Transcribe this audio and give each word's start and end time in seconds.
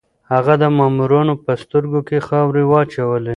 هغه 0.33 0.53
د 0.61 0.63
مامورانو 0.77 1.33
په 1.43 1.51
سترګو 1.63 1.99
کې 2.07 2.17
خاورې 2.27 2.63
واچولې. 2.67 3.29